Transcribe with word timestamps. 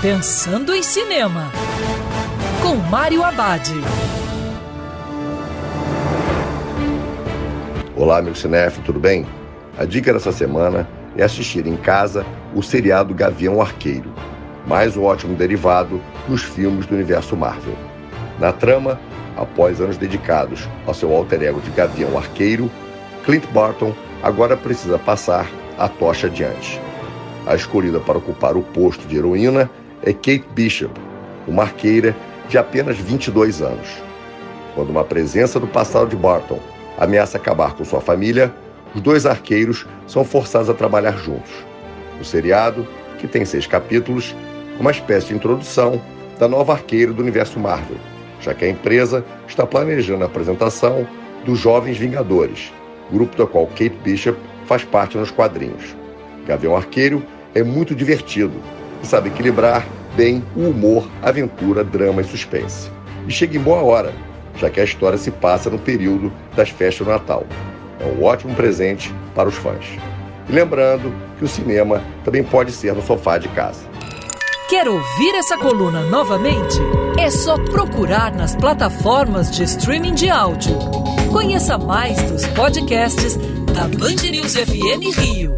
Pensando 0.00 0.72
em 0.72 0.80
Cinema, 0.80 1.50
com 2.62 2.76
Mário 2.76 3.24
Abad. 3.24 3.68
Olá, 7.96 8.18
amigo 8.18 8.36
cinef, 8.36 8.80
tudo 8.82 9.00
bem? 9.00 9.26
A 9.76 9.84
dica 9.84 10.12
dessa 10.12 10.30
semana 10.30 10.88
é 11.16 11.24
assistir 11.24 11.66
em 11.66 11.76
casa 11.76 12.24
o 12.54 12.62
seriado 12.62 13.12
Gavião 13.12 13.60
Arqueiro, 13.60 14.12
mais 14.68 14.96
um 14.96 15.02
ótimo 15.02 15.34
derivado 15.34 16.00
dos 16.28 16.44
filmes 16.44 16.86
do 16.86 16.94
universo 16.94 17.36
Marvel. 17.36 17.74
Na 18.38 18.52
trama, 18.52 19.00
após 19.36 19.80
anos 19.80 19.96
dedicados 19.98 20.68
ao 20.86 20.94
seu 20.94 21.12
alter 21.12 21.42
ego 21.42 21.60
de 21.60 21.72
Gavião 21.72 22.16
Arqueiro, 22.16 22.70
Clint 23.24 23.46
Barton 23.46 23.92
agora 24.22 24.56
precisa 24.56 24.96
passar 24.96 25.50
a 25.76 25.88
tocha 25.88 26.28
adiante. 26.28 26.80
A 27.44 27.56
escolhida 27.56 27.98
para 27.98 28.18
ocupar 28.18 28.56
o 28.56 28.62
posto 28.62 29.04
de 29.08 29.16
heroína 29.16 29.68
é 30.02 30.12
Kate 30.12 30.44
Bishop, 30.54 30.92
uma 31.46 31.62
arqueira 31.64 32.14
de 32.48 32.58
apenas 32.58 32.96
22 32.96 33.62
anos. 33.62 33.88
Quando 34.74 34.90
uma 34.90 35.04
presença 35.04 35.58
do 35.58 35.66
passado 35.66 36.08
de 36.08 36.16
Barton 36.16 36.60
ameaça 36.96 37.36
acabar 37.36 37.74
com 37.74 37.84
sua 37.84 38.00
família, 38.00 38.52
os 38.94 39.00
dois 39.00 39.26
arqueiros 39.26 39.86
são 40.06 40.24
forçados 40.24 40.70
a 40.70 40.74
trabalhar 40.74 41.16
juntos. 41.18 41.50
O 42.20 42.24
seriado, 42.24 42.86
que 43.18 43.26
tem 43.26 43.44
seis 43.44 43.66
capítulos, 43.66 44.34
é 44.76 44.80
uma 44.80 44.90
espécie 44.90 45.28
de 45.28 45.34
introdução 45.34 46.00
da 46.38 46.48
nova 46.48 46.72
arqueira 46.72 47.12
do 47.12 47.22
universo 47.22 47.58
Marvel, 47.58 47.96
já 48.40 48.54
que 48.54 48.64
a 48.64 48.68
empresa 48.68 49.24
está 49.46 49.66
planejando 49.66 50.22
a 50.22 50.26
apresentação 50.26 51.06
dos 51.44 51.58
Jovens 51.58 51.98
Vingadores, 51.98 52.72
grupo 53.10 53.36
do 53.36 53.46
qual 53.46 53.66
Kate 53.66 53.98
Bishop 54.04 54.38
faz 54.66 54.84
parte 54.84 55.16
nos 55.18 55.30
quadrinhos. 55.30 55.96
Gavião 56.46 56.76
Arqueiro 56.76 57.22
é 57.54 57.62
muito 57.62 57.94
divertido 57.94 58.54
e 59.02 59.06
sabe 59.06 59.28
equilibrar 59.28 59.86
bem 60.16 60.42
o 60.56 60.68
humor, 60.68 61.08
aventura, 61.22 61.84
drama 61.84 62.20
e 62.20 62.24
suspense. 62.24 62.90
E 63.26 63.30
chega 63.30 63.56
em 63.56 63.60
boa 63.60 63.82
hora, 63.82 64.12
já 64.56 64.68
que 64.68 64.80
a 64.80 64.84
história 64.84 65.18
se 65.18 65.30
passa 65.30 65.70
no 65.70 65.78
período 65.78 66.32
das 66.56 66.70
festas 66.70 67.06
do 67.06 67.12
Natal. 67.12 67.46
É 68.00 68.04
um 68.04 68.24
ótimo 68.24 68.54
presente 68.54 69.14
para 69.34 69.48
os 69.48 69.54
fãs. 69.54 69.86
E 70.48 70.52
lembrando 70.52 71.12
que 71.38 71.44
o 71.44 71.48
cinema 71.48 72.02
também 72.24 72.42
pode 72.42 72.72
ser 72.72 72.94
no 72.94 73.02
sofá 73.02 73.38
de 73.38 73.48
casa. 73.48 73.86
Quer 74.68 74.88
ouvir 74.88 75.34
essa 75.34 75.56
coluna 75.56 76.02
novamente? 76.02 76.78
É 77.18 77.30
só 77.30 77.56
procurar 77.56 78.34
nas 78.34 78.54
plataformas 78.54 79.50
de 79.50 79.64
streaming 79.64 80.14
de 80.14 80.28
áudio. 80.28 80.76
Conheça 81.32 81.78
mais 81.78 82.20
dos 82.30 82.46
podcasts 82.48 83.36
da 83.72 83.88
Band 83.88 84.30
News 84.30 84.54
FM 84.54 85.18
Rio. 85.18 85.56